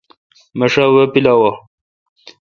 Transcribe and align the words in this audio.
مہ 0.57 0.67
شا 0.73 0.83
وہ 0.93 1.03
پلاوہ۔ 1.13 1.51